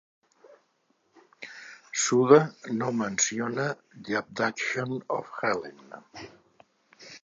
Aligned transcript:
Suda 2.03 2.39
no 2.71 2.91
menciona 2.91 3.69
"The 4.03 4.15
Abduction 4.17 5.01
of 5.07 5.27
Helen". 5.39 5.79